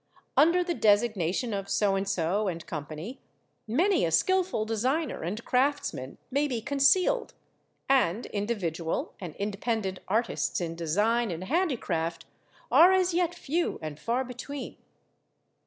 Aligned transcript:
Under 0.35 0.63
the 0.63 0.73
designation 0.73 1.53
of 1.53 1.69
So 1.69 1.93
and 1.95 2.09
so 2.09 2.47
and 2.47 2.65
Co. 2.65 2.87
many 3.67 4.03
a 4.03 4.09
skilful 4.09 4.65
designer 4.65 5.21
and 5.21 5.45
craftsman 5.45 6.17
may 6.31 6.47
be 6.47 6.59
concealed; 6.59 7.35
and 7.87 8.25
individual 8.25 9.13
and 9.19 9.35
independent 9.35 9.99
artists 10.07 10.59
in 10.59 10.73
design 10.75 11.29
and 11.29 11.43
handicraft 11.43 12.25
are 12.71 12.91
as 12.91 13.13
yet 13.13 13.35
few 13.35 13.77
and 13.79 13.99
far 13.99 14.23
between. 14.23 14.77